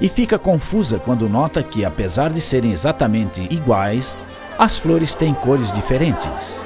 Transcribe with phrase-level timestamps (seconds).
[0.00, 4.16] e fica confusa quando nota que, apesar de serem exatamente iguais,
[4.58, 6.60] as flores têm cores diferentes.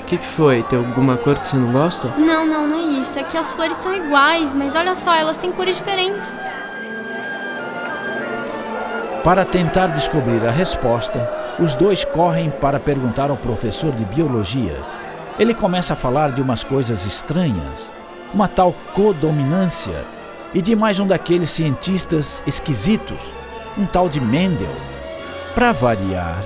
[0.00, 0.62] O que, que foi?
[0.64, 2.08] Tem alguma cor que você não gosta?
[2.18, 3.18] Não, não, não é isso.
[3.18, 6.38] É que as flores são iguais, mas olha só, elas têm cores diferentes.
[9.24, 11.26] Para tentar descobrir a resposta,
[11.58, 14.78] os dois correm para perguntar ao professor de biologia.
[15.38, 17.90] Ele começa a falar de umas coisas estranhas,
[18.34, 20.04] uma tal codominância
[20.54, 23.18] e de mais um daqueles cientistas esquisitos,
[23.76, 24.70] um tal de Mendel.
[25.54, 26.44] Para variar,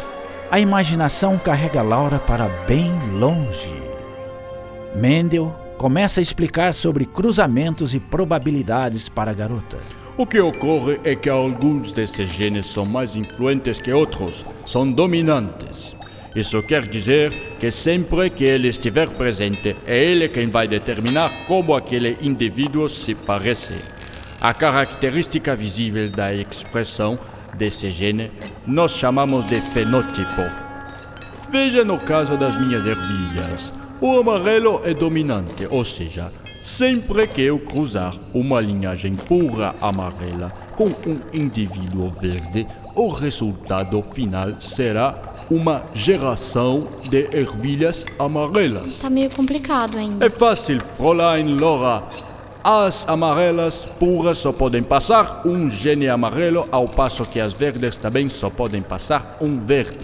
[0.51, 3.83] a imaginação carrega Laura para bem longe.
[4.95, 9.77] Mendel começa a explicar sobre cruzamentos e probabilidades para a garota.
[10.17, 15.95] O que ocorre é que alguns desses genes são mais influentes que outros, são dominantes.
[16.35, 21.75] Isso quer dizer que sempre que ele estiver presente, é ele quem vai determinar como
[21.75, 23.98] aquele indivíduo se parece.
[24.41, 27.19] A característica visível da expressão
[27.55, 28.31] desse gene
[28.65, 30.43] nós chamamos de fenótipo.
[31.51, 33.73] Veja no caso das minhas ervilhas.
[34.01, 36.31] O amarelo é dominante, ou seja,
[36.65, 44.53] sempre que eu cruzar uma linhagem pura amarela com um indivíduo verde, o resultado final
[44.61, 45.21] será
[45.51, 48.99] uma geração de ervilhas amarelas.
[49.01, 50.25] Tá meio complicado ainda.
[50.25, 52.05] É fácil, Fräulein Laura.
[52.63, 58.29] As amarelas puras só podem passar um gene amarelo, ao passo que as verdes também
[58.29, 59.97] só podem passar um verde.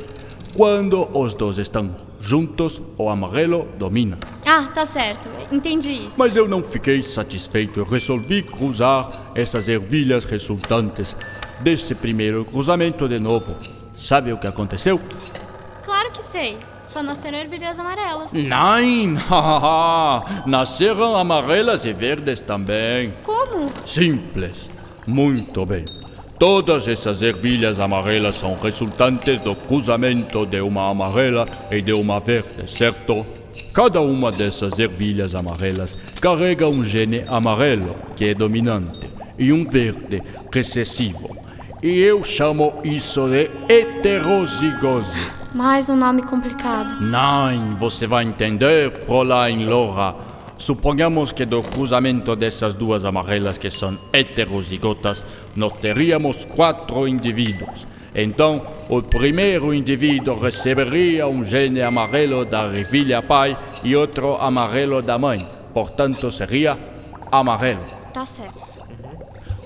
[0.56, 4.19] Quando os dois estão juntos, o amarelo domina.
[4.47, 5.28] Ah, tá certo.
[5.50, 6.15] Entendi isso.
[6.16, 11.16] Mas eu não fiquei satisfeito e resolvi cruzar essas ervilhas resultantes
[11.60, 13.54] desse primeiro cruzamento de novo.
[13.98, 15.00] Sabe o que aconteceu?
[15.84, 16.56] Claro que sei.
[16.89, 18.33] Só nasceram ervilhas amarelas.
[18.33, 19.15] Não!
[20.47, 23.12] Nasceram amarelas e verdes também.
[23.22, 23.71] Como?
[23.87, 24.53] Simples.
[25.06, 25.84] Muito bem.
[26.39, 32.71] Todas essas ervilhas amarelas são resultantes do cruzamento de uma amarela e de uma verde,
[32.71, 33.25] certo?
[33.72, 40.22] Cada uma dessas ervilhas amarelas carrega um gene amarelo, que é dominante, e um verde,
[40.53, 41.31] recessivo.
[41.83, 45.44] E eu chamo isso de heterozigose.
[45.54, 47.00] Mais um nome complicado.
[47.00, 50.12] Não, você vai entender, Fräulein Laura.
[50.59, 55.22] Suponhamos que do cruzamento dessas duas amarelas que são heterozigotas,
[55.54, 57.87] nós teríamos quatro indivíduos.
[58.12, 65.16] Então, o primeiro indivíduo receberia um gene amarelo da ervilha pai e outro amarelo da
[65.16, 65.38] mãe.
[65.72, 66.76] Portanto, seria
[67.31, 67.84] amarelo.
[68.12, 68.75] Tá certo.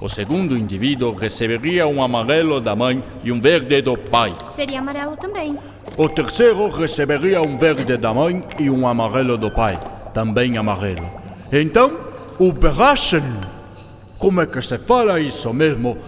[0.00, 4.37] O segundo indivíduo receberia um amarelo da mãe e um verde do pai.
[4.44, 5.59] Seria amarelo também.
[5.99, 9.77] O terceiro receberia um verde da mãe e um amarelo do pai,
[10.15, 11.05] também amarelo.
[11.51, 11.91] Então,
[12.39, 13.25] o Berachen,
[14.17, 15.99] como é que se fala isso mesmo?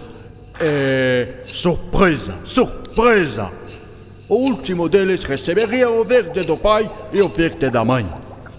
[0.61, 1.41] É.
[1.43, 3.51] surpresa, surpresa!
[4.29, 8.07] O último deles receberia o verde do pai e o verde da mãe.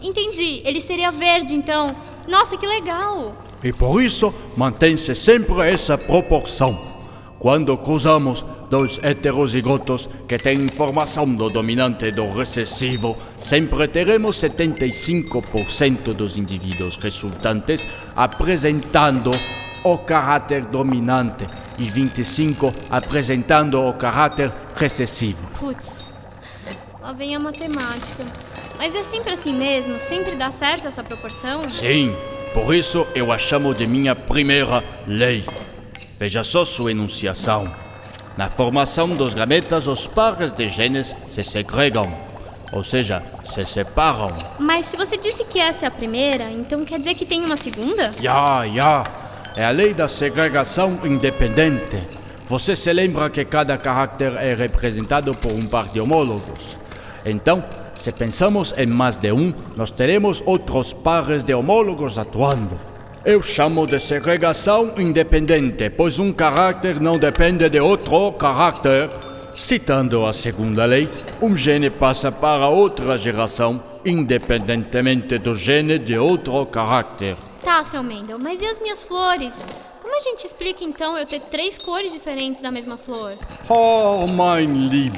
[0.03, 1.97] Entendi, ele seria verde então.
[2.29, 3.35] Nossa, que legal!
[3.65, 6.92] E por isso mantém-se sempre essa proporção.
[7.43, 16.15] Quando cruzamos dois heterozigotos que têm informação do dominante e do recessivo, sempre teremos 75%
[16.15, 19.33] dos indivíduos resultantes apresentando
[19.83, 21.45] o caráter dominante
[21.81, 25.45] e 25% apresentando o caráter recessivo.
[25.59, 26.15] Putz,
[27.01, 28.25] lá vem a matemática.
[28.79, 29.99] Mas é sempre assim mesmo?
[29.99, 31.69] Sempre dá certo essa proporção?
[31.69, 32.15] Sim,
[32.55, 35.45] por isso eu a chamo de minha primeira lei.
[36.23, 37.69] Veja só sua enunciação.
[38.37, 42.07] Na formação dos gametas, os pares de genes se segregam,
[42.73, 44.31] ou seja, se separam.
[44.57, 47.57] Mas se você disse que essa é a primeira, então quer dizer que tem uma
[47.57, 48.13] segunda?
[48.23, 49.05] Já, já.
[49.57, 51.99] É a lei da segregação independente.
[52.49, 56.79] Você se lembra que cada caráter é representado por um par de homólogos.
[57.27, 57.65] Então,
[57.97, 62.79] Se pensamos em mais de um, nós teremos outros pares de homólogos atuando.
[63.25, 69.09] Eu chamo de segregação independente, pois um caráter não depende de outro caráter.
[69.55, 71.09] Citando a segunda lei,
[71.41, 77.37] um gene passa para outra geração, independentemente do gene de outro caráter.
[77.63, 79.65] Tá, seu Mendel, mas e as minhas flores?
[80.03, 83.35] Como a gente explica então eu ter três cores diferentes da mesma flor?
[83.69, 85.15] Oh, mein Lieb,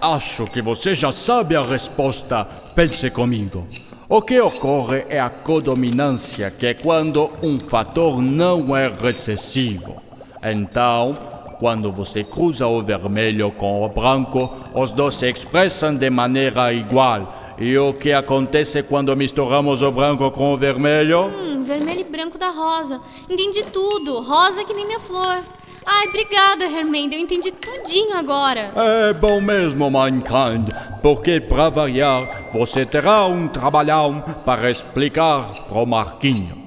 [0.00, 2.44] acho que você já sabe a resposta.
[2.74, 3.68] Pense comigo.
[4.08, 10.00] O que ocorre é a codominância, que é quando um fator não é recessivo.
[10.44, 11.18] Então,
[11.58, 17.56] quando você cruza o vermelho com o branco, os dois se expressam de maneira igual.
[17.58, 21.24] E o que acontece quando misturamos o branco com o vermelho?
[21.24, 23.00] Hum, vermelho e branco da rosa.
[23.28, 24.20] Entendi tudo.
[24.20, 25.42] Rosa que nem minha flor.
[25.86, 27.14] Ai, obrigada, Hermenda.
[27.14, 28.72] Eu entendi tudinho agora.
[28.74, 36.66] É bom mesmo, Mankind, porque para variar, você terá um trabalhão para explicar pro Marquinho.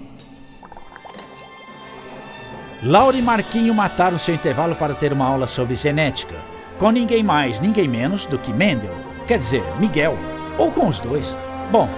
[2.81, 6.35] Laura e Marquinho mataram seu intervalo para ter uma aula sobre genética,
[6.79, 8.95] com ninguém mais, ninguém menos do que Mendel,
[9.27, 10.17] quer dizer, Miguel,
[10.57, 11.35] ou com os dois.
[11.71, 11.89] Bom,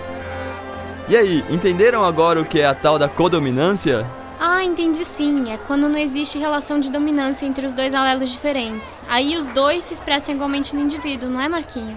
[1.08, 4.06] E aí, entenderam agora o que é a tal da codominância?
[4.44, 5.52] Ah, entendi sim.
[5.52, 9.04] É quando não existe relação de dominância entre os dois alelos diferentes.
[9.08, 11.96] Aí os dois se expressam igualmente no indivíduo, não é, Marquinho?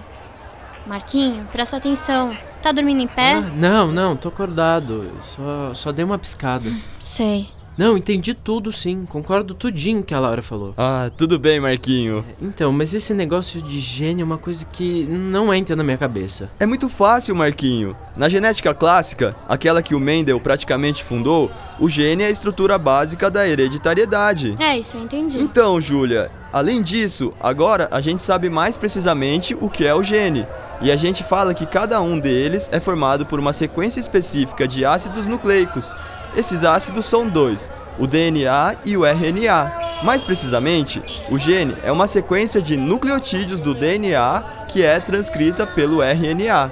[0.85, 2.37] Marquinho, presta atenção.
[2.61, 3.33] Tá dormindo em pé?
[3.33, 5.11] Ah, não, não, tô acordado.
[5.23, 6.71] Só, só dei uma piscada.
[6.99, 7.49] Sei.
[7.77, 9.05] Não, entendi tudo sim.
[9.05, 10.73] Concordo tudinho que a Laura falou.
[10.77, 12.23] Ah, tudo bem, Marquinho.
[12.41, 16.49] Então, mas esse negócio de gene é uma coisa que não entra na minha cabeça.
[16.59, 17.95] É muito fácil, Marquinho.
[18.15, 23.29] Na genética clássica, aquela que o Mendel praticamente fundou, o gene é a estrutura básica
[23.29, 24.55] da hereditariedade.
[24.59, 25.39] É, isso eu entendi.
[25.39, 30.47] Então, Júlia, além disso, agora a gente sabe mais precisamente o que é o gene.
[30.81, 34.85] E a gente fala que cada um deles é formado por uma sequência específica de
[34.85, 35.93] ácidos nucleicos.
[36.35, 40.01] Esses ácidos são dois, o DNA e o RNA.
[40.03, 41.01] Mais precisamente,
[41.31, 46.71] o gene é uma sequência de nucleotídeos do DNA que é transcrita pelo RNA.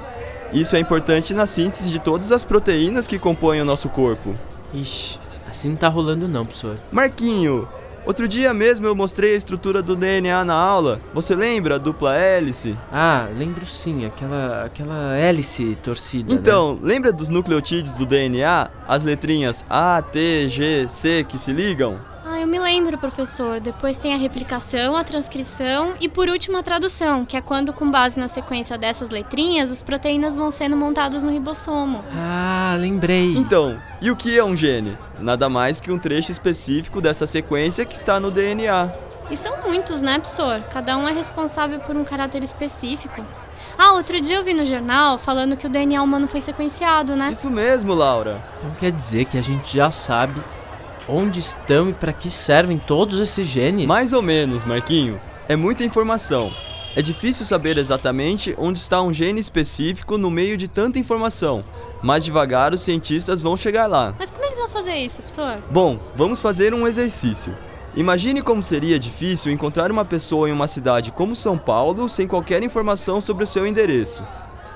[0.52, 4.36] Isso é importante na síntese de todas as proteínas que compõem o nosso corpo.
[4.74, 5.18] Ixi,
[5.50, 6.78] assim não tá rolando não, professor.
[6.92, 7.68] Marquinho,
[8.06, 11.00] outro dia mesmo eu mostrei a estrutura do DNA na aula.
[11.14, 11.80] Você lembra?
[11.80, 12.78] Dupla hélice?
[12.92, 16.40] Ah, lembro sim, aquela, aquela hélice torcida, né?
[16.40, 18.70] Então, lembra dos nucleotídeos do DNA?
[18.88, 22.00] As letrinhas A, T, G, C que se ligam?
[22.44, 23.62] Eu me lembro, professor.
[23.62, 27.90] Depois tem a replicação, a transcrição e por último a tradução, que é quando, com
[27.90, 32.04] base na sequência dessas letrinhas, as proteínas vão sendo montadas no ribossomo.
[32.14, 33.34] Ah, lembrei.
[33.38, 34.98] Então, e o que é um gene?
[35.22, 38.92] Nada mais que um trecho específico dessa sequência que está no DNA.
[39.32, 40.64] E são muitos, né, professor?
[40.64, 43.24] Cada um é responsável por um caráter específico.
[43.78, 47.32] Ah, outro dia eu vi no jornal falando que o DNA humano foi sequenciado, né?
[47.32, 48.42] Isso mesmo, Laura.
[48.58, 50.44] Então quer dizer que a gente já sabe
[51.08, 53.86] onde estão e para que servem todos esses genes?
[53.86, 55.20] Mais ou menos, Marquinho.
[55.48, 56.52] É muita informação.
[56.96, 61.64] É difícil saber exatamente onde está um gene específico no meio de tanta informação,
[62.04, 64.14] mas devagar os cientistas vão chegar lá.
[64.18, 65.58] Mas como eles vão fazer isso, professor?
[65.72, 67.58] Bom, vamos fazer um exercício.
[67.96, 72.62] Imagine como seria difícil encontrar uma pessoa em uma cidade como São Paulo sem qualquer
[72.62, 74.24] informação sobre o seu endereço.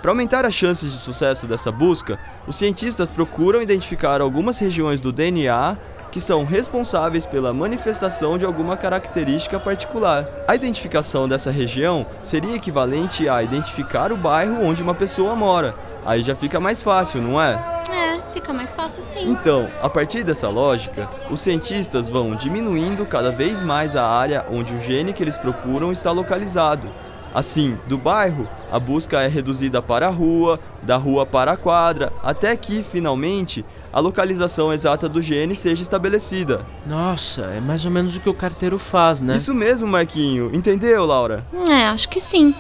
[0.01, 5.11] Para aumentar as chances de sucesso dessa busca, os cientistas procuram identificar algumas regiões do
[5.11, 5.77] DNA
[6.17, 10.25] que são responsáveis pela manifestação de alguma característica particular.
[10.47, 15.75] A identificação dessa região seria equivalente a identificar o bairro onde uma pessoa mora.
[16.03, 17.51] Aí já fica mais fácil, não é?
[17.91, 19.29] É, fica mais fácil sim.
[19.29, 24.73] Então, a partir dessa lógica, os cientistas vão diminuindo cada vez mais a área onde
[24.73, 26.87] o gene que eles procuram está localizado.
[27.31, 32.11] Assim, do bairro, a busca é reduzida para a rua, da rua para a quadra,
[32.23, 33.63] até que, finalmente,
[33.97, 36.63] a localização exata do gene seja estabelecida.
[36.85, 39.35] Nossa, é mais ou menos o que o carteiro faz, né?
[39.35, 40.51] Isso mesmo, Marquinho.
[40.53, 41.43] Entendeu, Laura?
[41.67, 42.53] É, acho que sim.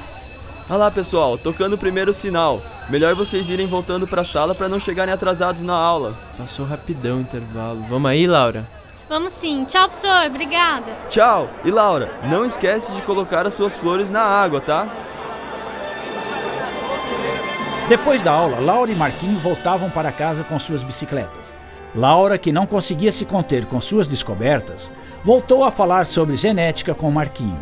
[0.67, 2.59] Olha lá, pessoal, tocando o primeiro sinal.
[2.89, 6.11] Melhor vocês irem voltando para a sala para não chegarem atrasados na aula.
[6.39, 7.85] Passou rapidão o intervalo.
[7.87, 8.65] Vamos aí, Laura?
[9.07, 9.63] Vamos sim.
[9.65, 10.25] Tchau, professor.
[10.25, 10.91] Obrigada.
[11.07, 11.47] Tchau!
[11.63, 14.89] E Laura, não esquece de colocar as suas flores na água, tá?
[17.89, 21.55] Depois da aula, Laura e Marquinho voltavam para casa com suas bicicletas.
[21.95, 24.91] Laura, que não conseguia se conter com suas descobertas,
[25.23, 27.57] voltou a falar sobre genética com Marquinho.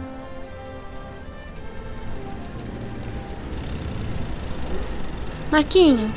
[5.51, 6.07] Marquinho,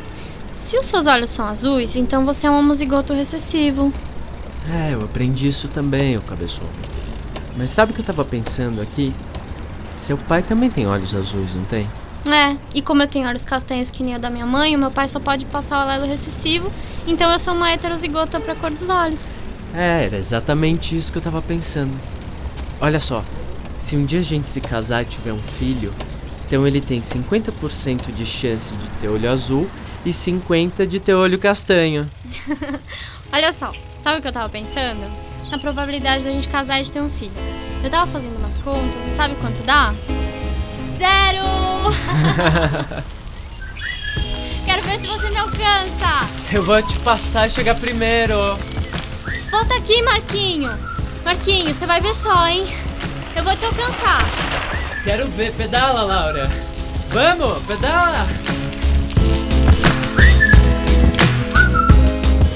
[0.55, 3.93] se os seus olhos são azuis, então você é um homozigoto recessivo.
[4.73, 6.71] É, eu aprendi isso também, ô cabeçudo.
[7.59, 9.13] Mas sabe o que eu tava pensando aqui?
[9.97, 11.87] Seu pai também tem olhos azuis, não tem?
[12.33, 14.91] É, e como eu tenho olhos castanhos que nem o da minha mãe, o meu
[14.91, 16.71] pai só pode passar o alelo recessivo,
[17.07, 19.41] então eu sou uma heterozigota pra cor dos olhos.
[19.75, 21.97] É, era exatamente isso que eu tava pensando.
[22.81, 23.25] Olha só,
[23.81, 25.93] se um dia a gente se casar e tiver um filho,
[26.47, 29.69] então ele tem 50% de chance de ter olho azul
[30.05, 32.09] e 50% de ter olho castanho.
[33.33, 35.01] Olha só, sabe o que eu tava pensando?
[35.51, 37.33] Na probabilidade da gente casar e de ter um filho.
[37.83, 39.95] Eu tava fazendo umas contas e sabe quanto dá?
[40.99, 41.47] Zero!
[44.67, 46.29] Quero ver se você me alcança!
[46.53, 48.59] Eu vou te passar e chegar primeiro.
[49.49, 50.77] Volta aqui, Marquinho!
[51.25, 52.67] Marquinho, você vai ver só, hein?
[53.37, 54.25] Eu vou te alcançar!
[55.05, 56.51] Quero ver, pedala, Laura.
[57.11, 58.27] Vamos, pedala!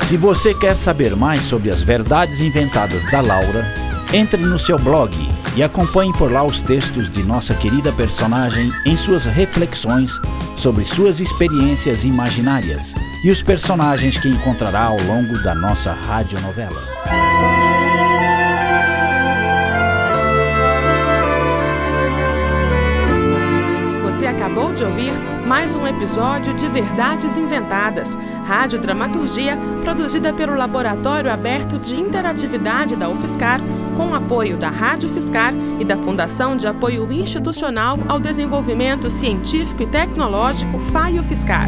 [0.09, 3.73] Se você quer saber mais sobre as verdades inventadas da Laura,
[4.13, 8.97] entre no seu blog e acompanhe por lá os textos de nossa querida personagem em
[8.97, 10.19] suas reflexões
[10.57, 12.95] sobre suas experiências imaginárias
[13.25, 16.81] e os personagens que encontrará ao longo da nossa radionovela.
[24.03, 25.13] Você acabou de ouvir
[25.47, 33.09] mais um episódio de Verdades Inventadas, rádio dramaturgia produzida pelo Laboratório Aberto de Interatividade da
[33.09, 33.61] UFSCar,
[33.97, 39.87] com apoio da Rádio Fiscar e da Fundação de Apoio Institucional ao Desenvolvimento Científico e
[39.87, 41.67] Tecnológico FAIO Fiscar.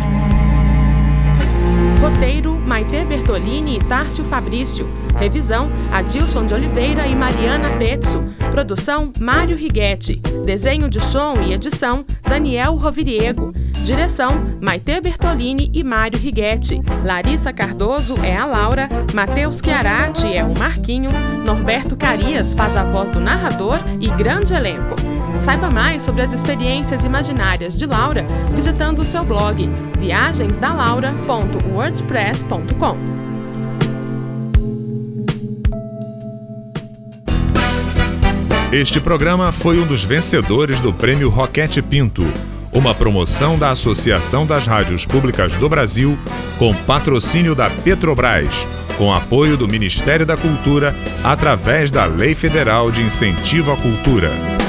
[2.00, 4.86] Roteiro: Maite Bertolini e Tárcio Fabrício.
[5.18, 8.24] Revisão: Adilson de Oliveira e Mariana Petzo.
[8.50, 10.16] Produção: Mário Righetti.
[10.44, 13.52] Desenho de som e edição: Daniel Roviriego.
[13.84, 16.80] Direção: Maite Bertolini e Mário Righetti.
[17.04, 21.10] Larissa Cardoso é a Laura, Matheus Chiarati é o Marquinho,
[21.44, 24.96] Norberto Carias faz a voz do narrador e grande elenco.
[25.38, 28.24] Saiba mais sobre as experiências imaginárias de Laura
[28.54, 32.96] visitando o seu blog viagensdalaura.wordpress.com.
[38.72, 42.24] Este programa foi um dos vencedores do Prêmio Roquete Pinto,
[42.74, 46.18] uma promoção da Associação das Rádios Públicas do Brasil,
[46.58, 48.52] com patrocínio da Petrobras,
[48.98, 54.63] com apoio do Ministério da Cultura, através da Lei Federal de Incentivo à Cultura.